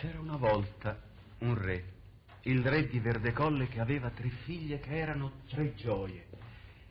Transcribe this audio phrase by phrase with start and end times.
[0.00, 0.96] C'era una volta
[1.38, 1.84] un re,
[2.42, 6.28] il re di Verdecolle che aveva tre figlie che erano tre gioie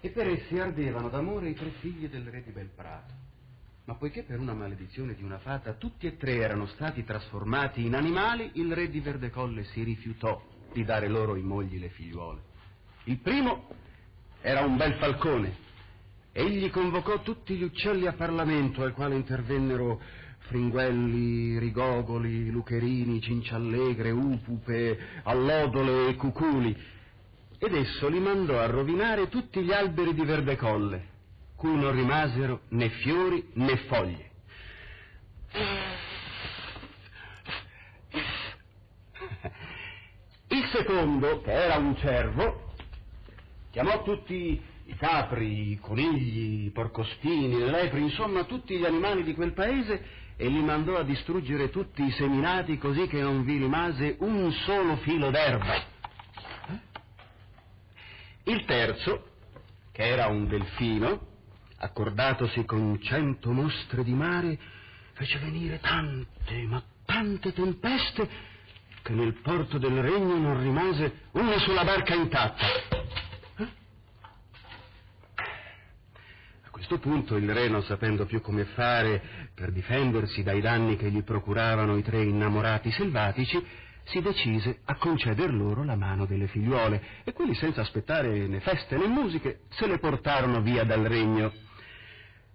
[0.01, 3.13] e per essi ardevano d'amore i tre figli del re di Belprato.
[3.85, 7.95] Ma poiché per una maledizione di una fata tutti e tre erano stati trasformati in
[7.95, 12.41] animali, il re di Verdecolle si rifiutò di dare loro in mogli le figliuole.
[13.05, 13.69] Il primo
[14.41, 15.66] era un bel falcone.
[16.39, 19.99] Egli convocò tutti gli uccelli a Parlamento, al quale intervennero
[20.49, 26.77] fringuelli, rigogoli, lucherini, cinciallegre, upupe, allodole e cuculi,
[27.57, 31.07] ed esso li mandò a rovinare tutti gli alberi di Verdecolle,
[31.55, 34.29] cui non rimasero né fiori né foglie.
[40.49, 42.73] Il secondo, che era un cervo,
[43.71, 49.33] chiamò tutti i capri, i conigli, i porcospini, le lepri, insomma tutti gli animali di
[49.33, 54.15] quel paese e li mandò a distruggere tutti i seminati così che non vi rimase
[54.19, 55.75] un solo filo d'erba.
[55.75, 56.79] Eh?
[58.43, 59.31] Il terzo,
[59.91, 61.35] che era un delfino,
[61.79, 64.57] accordatosi con cento mostre di mare,
[65.13, 68.55] fece venire tante, ma tante tempeste
[69.01, 72.96] che nel porto del regno non rimase una sola barca intatta.
[76.87, 79.21] Questo punto il re, non sapendo più come fare
[79.53, 83.61] per difendersi dai danni che gli procuravano i tre innamorati selvatici,
[84.05, 88.95] si decise a conceder loro la mano delle figliuole e quelli senza aspettare né feste
[88.95, 91.51] né musiche se le portarono via dal regno.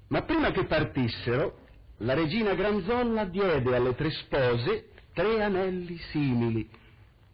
[0.09, 1.59] Ma prima che partissero,
[1.99, 6.67] la regina Granzolla diede alle tre spose tre anelli simili,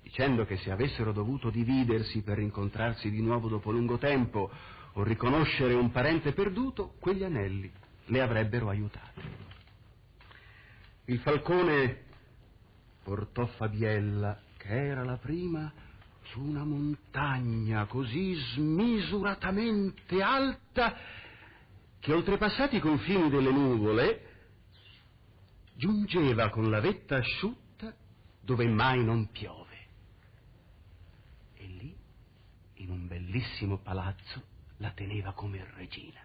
[0.09, 4.50] dicendo che se avessero dovuto dividersi per incontrarsi di nuovo dopo lungo tempo
[4.95, 7.70] o riconoscere un parente perduto, quegli anelli
[8.06, 9.20] le avrebbero aiutate.
[11.05, 12.05] Il falcone
[13.03, 15.70] portò Fabiella, che era la prima,
[16.31, 20.97] su una montagna così smisuratamente alta
[22.00, 24.22] che oltrepassati i confini delle nuvole
[25.75, 27.94] giungeva con la vetta asciutta
[28.41, 29.69] dove mai non piove.
[31.61, 31.97] E lì,
[32.75, 34.43] in un bellissimo palazzo,
[34.78, 36.21] la teneva come regina.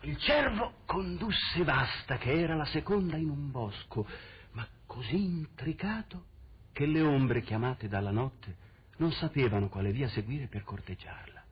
[0.00, 4.06] Il cervo condusse Vasta, che era la seconda in un bosco,
[4.52, 6.24] ma così intricato
[6.72, 8.56] che le ombre chiamate dalla notte
[8.96, 11.44] non sapevano quale via seguire per corteggiarla.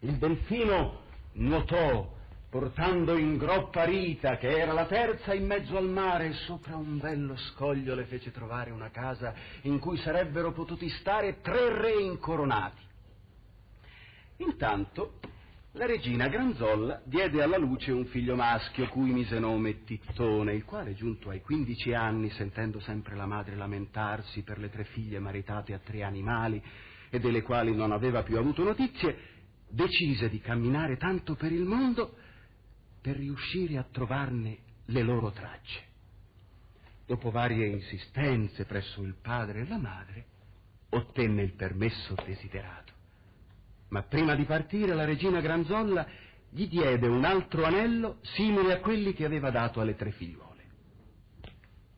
[0.00, 1.00] Il delfino
[1.32, 2.14] nuotò
[2.58, 7.36] portando in groppa Rita, che era la terza in mezzo al mare, sopra un bello
[7.36, 12.82] scoglio le fece trovare una casa in cui sarebbero potuti stare tre re incoronati.
[14.38, 15.20] Intanto
[15.72, 20.94] la regina Granzolla diede alla luce un figlio maschio cui mise nome Tittone, il quale
[20.94, 25.78] giunto ai quindici anni, sentendo sempre la madre lamentarsi per le tre figlie maritate a
[25.78, 26.62] tre animali
[27.10, 29.18] e delle quali non aveva più avuto notizie,
[29.68, 32.24] decise di camminare tanto per il mondo
[33.06, 35.80] per riuscire a trovarne le loro tracce.
[37.06, 40.24] Dopo varie insistenze presso il padre e la madre,
[40.88, 42.92] ottenne il permesso desiderato.
[43.90, 46.04] Ma prima di partire la regina Granzolla
[46.50, 50.64] gli diede un altro anello simile a quelli che aveva dato alle tre figliuole.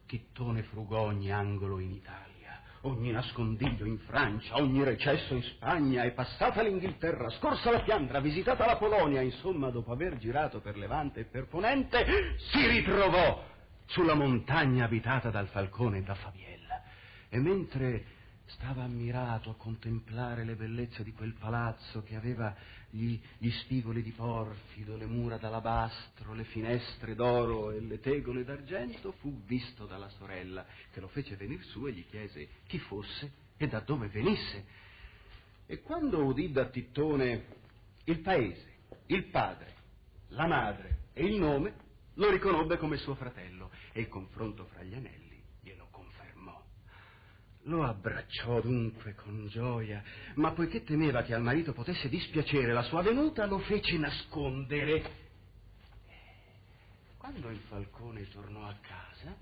[0.04, 2.37] Chittone frugò ogni angolo in Italia,
[2.82, 8.66] ogni nascondiglio in Francia, ogni recesso in Spagna, e passata l'Inghilterra, scorsa la Fiandra, visitata
[8.66, 13.44] la Polonia, insomma, dopo aver girato per Levante e per Ponente, si ritrovò
[13.86, 16.82] sulla montagna abitata dal falcone e da Fabiella.
[17.28, 18.04] E mentre
[18.48, 22.54] Stava ammirato a contemplare le bellezze di quel palazzo che aveva
[22.88, 29.12] gli, gli spigoli di porfido, le mura d'alabastro, le finestre d'oro e le tegole d'argento,
[29.12, 33.68] fu visto dalla sorella, che lo fece venir su e gli chiese chi fosse e
[33.68, 34.64] da dove venisse.
[35.66, 37.44] E quando udì da Tittone
[38.04, 38.76] il paese,
[39.06, 39.74] il padre,
[40.28, 41.74] la madre e il nome,
[42.14, 45.27] lo riconobbe come suo fratello e il confronto fra gli anelli.
[47.62, 50.02] Lo abbracciò dunque con gioia,
[50.34, 55.26] ma poiché temeva che al marito potesse dispiacere la sua venuta, lo fece nascondere.
[57.18, 59.36] Quando il falcone tornò a casa,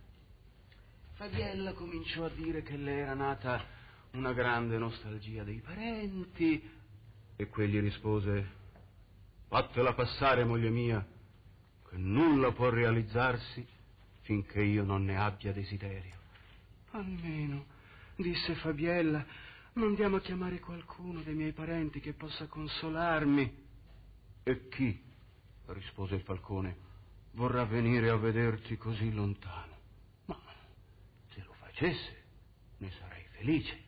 [1.13, 3.65] Fabiella cominciò a dire che le era nata
[4.13, 6.71] una grande nostalgia dei parenti,
[7.37, 8.51] e quegli rispose,
[9.49, 11.07] fatela passare, moglie mia,
[11.89, 13.67] che nulla può realizzarsi
[14.23, 16.15] finché io non ne abbia desiderio.
[16.91, 17.76] Almeno
[18.17, 19.25] disse Fabiella,
[19.75, 23.65] mandiamo a chiamare qualcuno dei miei parenti che possa consolarmi.
[24.43, 25.05] E chi?
[25.69, 26.77] rispose il falcone,
[27.33, 29.75] vorrà venire a vederti così lontano.
[30.27, 30.39] Ma
[31.77, 32.25] piacesse,
[32.79, 33.79] ne sarei felice.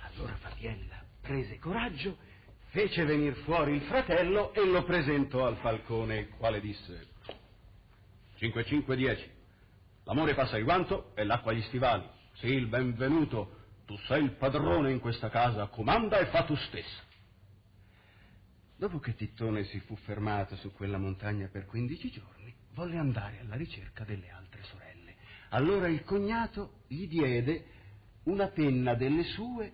[0.00, 2.16] Allora Fabiella prese coraggio,
[2.68, 7.08] fece venire fuori il fratello e lo presentò al falcone, il quale disse
[8.38, 9.30] 5-5-10.
[10.04, 12.04] L'amore passa il guanto e l'acqua agli stivali.
[12.34, 13.60] Sì, il benvenuto.
[13.86, 17.02] Tu sei il padrone in questa casa, comanda e fa tu stesso.
[18.76, 23.54] Dopo che Tittone si fu fermato su quella montagna per quindici giorni, volle andare alla
[23.56, 25.14] ricerca delle altre sorelle.
[25.50, 27.66] Allora il cognato gli diede
[28.24, 29.72] una penna delle sue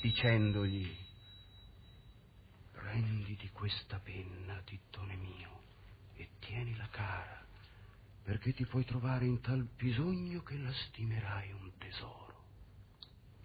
[0.00, 1.02] dicendogli
[2.72, 5.60] prenditi questa penna, Tittone mio,
[6.14, 7.43] e tienila cara,
[8.24, 12.42] perché ti puoi trovare in tal bisogno che la stimerai un tesoro.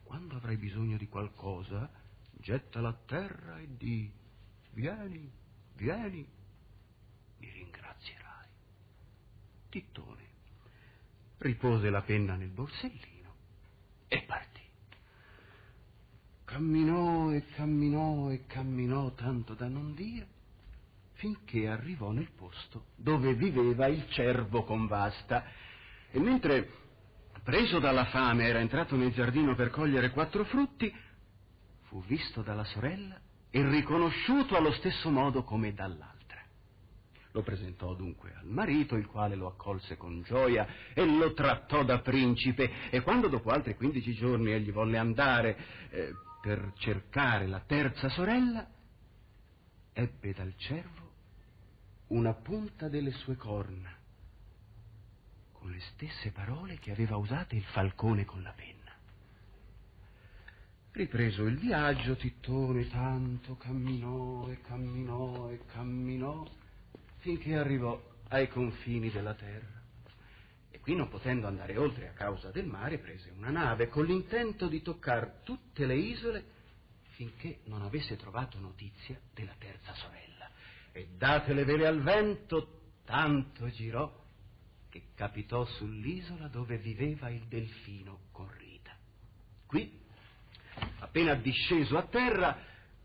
[0.04, 1.92] Quando avrai bisogno di qualcosa,
[2.32, 4.10] gettala a terra e di
[4.72, 5.30] vieni,
[5.76, 6.26] vieni,
[7.40, 8.48] mi ringrazierai.
[9.70, 10.28] Tittone
[11.40, 13.36] ripose la penna nel borsellino
[14.08, 14.62] e partì.
[16.46, 20.28] Camminò e camminò e camminò tanto da non dire,
[21.20, 25.44] finché arrivò nel posto dove viveva il cervo con vasta.
[26.12, 26.72] E mentre,
[27.44, 30.92] preso dalla fame, era entrato nel giardino per cogliere quattro frutti,
[31.84, 33.20] fu visto dalla sorella
[33.52, 36.18] e riconosciuto allo stesso modo come dall'altra.
[37.34, 42.00] Lo presentò dunque al marito, il quale lo accolse con gioia e lo trattò da
[42.00, 45.58] principe, e quando dopo altri quindici giorni egli volle andare
[45.90, 48.66] eh, per cercare la terza sorella,
[49.92, 51.09] ebbe dal cervo
[52.10, 53.96] una punta delle sue corna,
[55.52, 58.78] con le stesse parole che aveva usate il falcone con la penna.
[60.92, 66.48] Ripreso il viaggio, Tittone tanto camminò e camminò e camminò
[67.18, 69.78] finché arrivò ai confini della terra.
[70.72, 74.68] E qui, non potendo andare oltre a causa del mare, prese una nave con l'intento
[74.68, 76.44] di toccare tutte le isole
[77.12, 80.29] finché non avesse trovato notizia della terza sorella.
[80.92, 84.12] E date le vele al vento, tanto girò
[84.90, 88.96] che capitò sull'isola dove viveva il delfino con Rita.
[89.66, 90.00] Qui,
[91.00, 92.58] appena disceso a terra,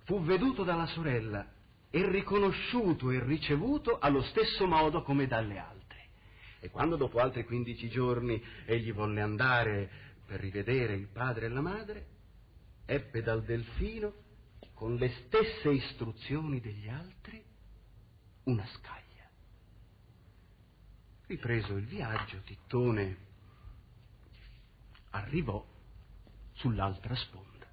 [0.05, 1.47] fu veduto dalla sorella
[1.91, 6.09] e riconosciuto e ricevuto allo stesso modo come dalle altre.
[6.61, 9.91] E quando dopo altri quindici giorni egli volle andare
[10.27, 12.07] per rivedere il padre e la madre,
[12.87, 14.15] ebbe dal delfino,
[14.73, 17.44] con le stesse istruzioni degli altri,
[18.45, 19.03] una scaglia.
[21.27, 23.17] Ripreso il viaggio, Tittone
[25.11, 25.65] arrivò
[26.53, 27.67] sull'altra sponda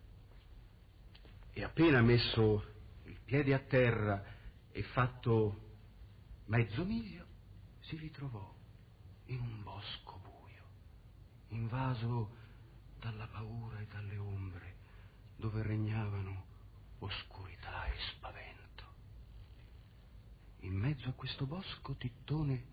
[1.54, 2.66] e appena messo
[3.06, 4.24] il piede a terra
[4.72, 5.70] e fatto
[6.46, 7.26] mezzo miglio,
[7.82, 8.54] si ritrovò
[9.26, 10.64] in un bosco buio,
[11.50, 12.38] invaso
[13.00, 14.76] dalla paura e dalle ombre,
[15.36, 16.46] dove regnavano
[17.00, 18.84] oscurità e spavento.
[20.62, 22.64] In mezzo a questo bosco Tittone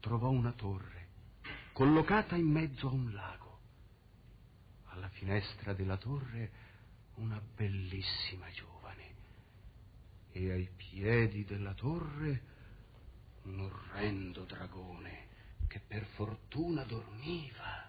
[0.00, 1.06] trovò una torre,
[1.72, 3.58] collocata in mezzo a un lago.
[4.88, 6.50] Alla finestra della torre
[7.14, 9.14] una bellissima giovane
[10.32, 12.42] e ai piedi della torre
[13.44, 15.28] un orrendo dragone
[15.66, 17.88] che per fortuna dormiva.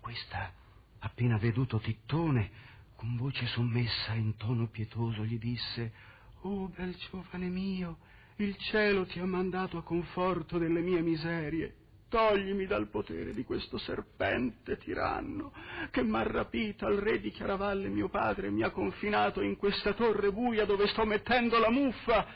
[0.00, 0.54] Questa,
[1.00, 2.50] appena veduto Tittone,
[2.96, 6.08] con voce sommessa e in tono pietoso gli disse
[6.42, 7.98] Oh, bel giovane mio,
[8.36, 11.74] il cielo ti ha mandato a conforto delle mie miserie.
[12.08, 15.52] Toglimi dal potere di questo serpente tiranno
[15.90, 19.92] che m'ha rapita al re di Chiaravalle mio padre e mi ha confinato in questa
[19.92, 22.26] torre buia dove sto mettendo la muffa.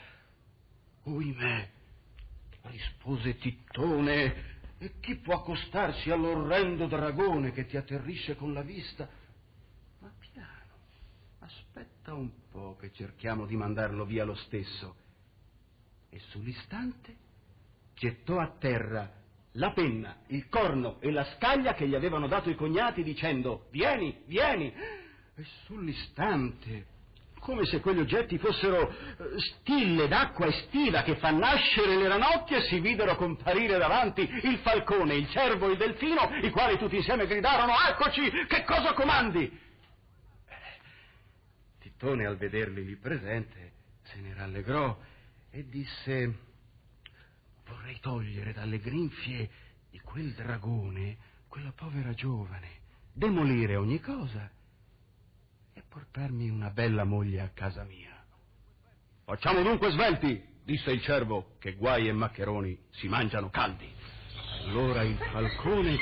[1.03, 1.69] Oimè,
[2.61, 9.09] rispose Tittone, e chi può accostarsi all'orrendo dragone che ti atterrisce con la vista?
[12.05, 14.95] Aspetta un po' che cerchiamo di mandarlo via lo stesso.
[16.11, 17.15] E sull'istante
[17.95, 19.11] gettò a terra
[19.53, 24.21] la penna, il corno e la scaglia che gli avevano dato i cognati dicendo vieni,
[24.27, 24.71] vieni.
[24.71, 26.93] E sull'istante
[27.39, 32.79] come se quegli oggetti fossero eh, stille d'acqua estiva che fa nascere le ranocchie, si
[32.81, 37.73] videro comparire davanti il falcone, il cervo e il delfino, i quali tutti insieme gridarono
[37.87, 39.63] Eccoci, che cosa comandi?
[41.97, 43.71] Tittone al vederli lì presente
[44.03, 44.99] se ne rallegrò
[45.49, 46.39] e disse
[47.65, 49.49] vorrei togliere dalle grinfie
[49.89, 51.15] di quel dragone
[51.47, 52.67] quella povera giovane,
[53.13, 54.51] demolire ogni cosa
[55.73, 58.13] e portarmi una bella moglie a casa mia.
[59.23, 63.89] Facciamo dunque svelti, disse il cervo, che guai e maccheroni si mangiano caldi.
[64.65, 65.97] Allora il falcone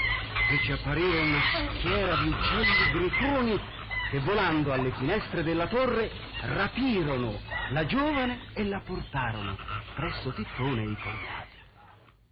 [0.50, 1.42] fece apparire una
[1.78, 3.82] schiera di uccelli grifoni
[4.14, 6.08] che volando alle finestre della torre
[6.42, 7.36] rapirono
[7.72, 9.58] la giovane e la portarono
[9.96, 11.58] presso Tittone e i cognati.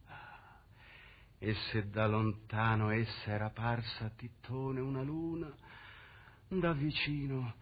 [0.06, 0.60] Ah,
[1.40, 5.52] e se da lontano essa era parsa a Tittone una luna,
[6.50, 7.56] da vicino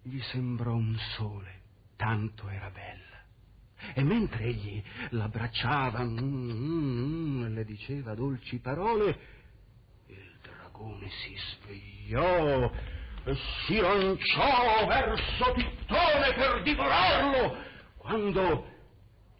[0.00, 1.62] gli sembrò un sole,
[1.96, 3.94] tanto era bella.
[3.94, 9.18] E mentre egli l'abbracciava mm, mm, mm, e le diceva dolci parole,
[10.06, 12.70] il dragone si svegliò
[13.26, 17.56] e si lanciò verso Tittone per divorarlo,
[17.96, 18.74] quando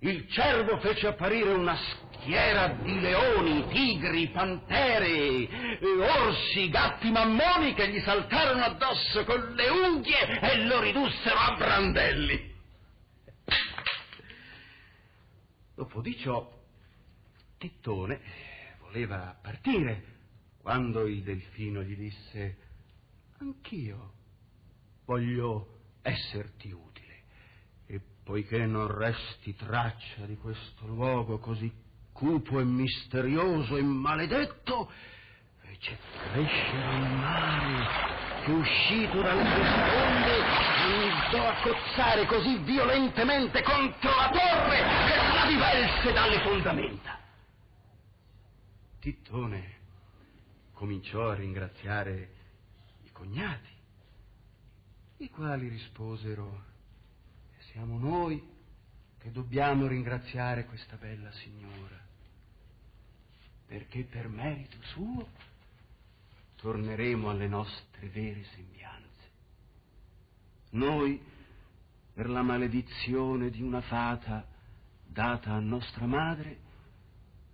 [0.01, 8.01] il cervo fece apparire una schiera di leoni, tigri, pantere, orsi, gatti mammoni che gli
[8.01, 12.55] saltarono addosso con le unghie e lo ridussero a brandelli.
[15.77, 16.53] Dopo di ciò,
[17.57, 18.21] Tittone
[18.81, 20.15] voleva partire
[20.61, 22.65] quando il delfino gli disse
[23.39, 24.13] Anch'io
[25.05, 27.23] voglio esserti utile
[27.87, 31.71] e poiché non resti traccia di questo luogo così
[32.13, 34.91] cupo e misterioso e maledetto,
[35.59, 35.99] fece
[36.31, 40.77] crescere il mare che uscito dalle sue sponde
[41.27, 47.19] andò a cozzare così violentemente contro la torre che la divelse dalle fondamenta.
[49.01, 49.75] Tittone
[50.73, 52.36] cominciò a ringraziare
[53.17, 53.71] i cognati,
[55.19, 56.65] i quali risposero,
[57.73, 58.43] siamo noi
[59.19, 61.99] che dobbiamo ringraziare questa bella signora,
[63.67, 65.29] perché per merito suo
[66.57, 69.31] torneremo alle nostre vere sembianze.
[70.73, 71.19] Noi,
[72.13, 74.47] per la maledizione di una fata
[75.07, 76.65] data a nostra madre,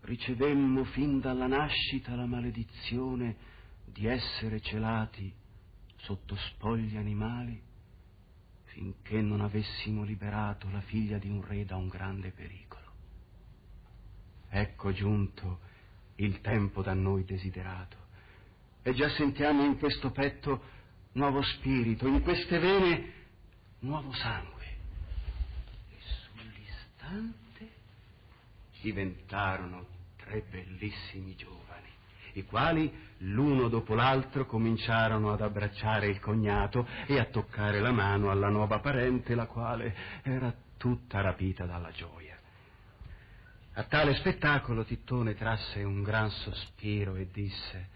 [0.00, 3.36] ricevemmo fin dalla nascita la maledizione
[3.84, 5.40] di essere celati
[6.02, 7.60] sotto spogli animali
[8.64, 12.90] finché non avessimo liberato la figlia di un re da un grande pericolo.
[14.48, 15.60] Ecco giunto
[16.16, 17.96] il tempo da noi desiderato
[18.82, 20.62] e già sentiamo in questo petto
[21.12, 23.12] nuovo spirito, in queste vene
[23.80, 24.66] nuovo sangue.
[25.90, 27.70] E sull'istante
[28.80, 31.61] diventarono tre bellissimi giovani,
[32.34, 38.30] i quali l'uno dopo l'altro cominciarono ad abbracciare il cognato e a toccare la mano
[38.30, 42.36] alla nuova parente, la quale era tutta rapita dalla gioia.
[43.74, 47.88] A tale spettacolo Tittone trasse un gran sospiro e disse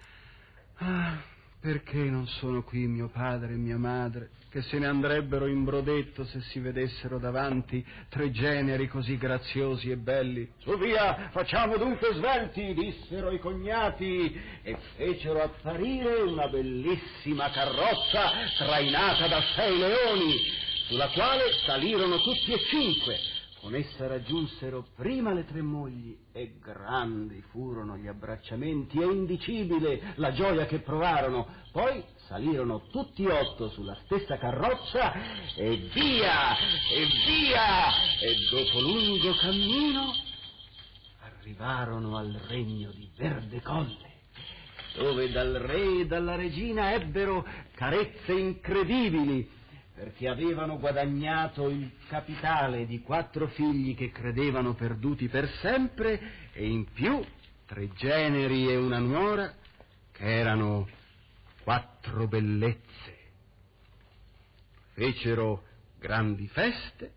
[0.76, 1.18] Ah,
[1.66, 6.24] perché non sono qui mio padre e mia madre, che se ne andrebbero in brodetto
[6.24, 10.48] se si vedessero davanti tre generi così graziosi e belli?
[10.58, 19.26] Su via, facciamo dunque svelti, dissero i cognati, e fecero apparire una bellissima carrozza trainata
[19.26, 20.36] da sei leoni,
[20.86, 23.35] sulla quale salirono tutti e cinque
[23.66, 30.32] con essa raggiunsero prima le tre mogli e grandi furono gli abbracciamenti e indicibile la
[30.32, 31.48] gioia che provarono.
[31.72, 35.12] Poi salirono tutti otto sulla stessa carrozza
[35.56, 37.88] e via, e via,
[38.20, 40.14] e dopo lungo cammino
[41.22, 44.12] arrivarono al regno di Verde Colle,
[44.94, 47.44] dove dal re e dalla regina ebbero
[47.74, 49.55] carezze incredibili
[49.96, 56.84] perché avevano guadagnato il capitale di quattro figli che credevano perduti per sempre e in
[56.92, 57.24] più
[57.64, 59.54] tre generi e una nuora
[60.12, 60.86] che erano
[61.64, 63.16] quattro bellezze.
[64.92, 65.64] Fecero
[65.98, 67.12] grandi feste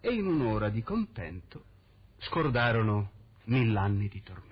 [0.00, 1.64] e in un'ora di contento
[2.20, 3.10] scordarono
[3.44, 4.51] mill'anni di tormento.